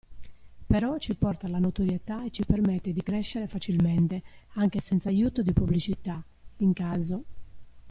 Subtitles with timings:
[0.65, 5.53] Però ci porta la notorietà e ci permette di crescere facilmente anche senza aiuto di
[5.53, 6.23] pubblicità,
[6.57, 7.23] in caso.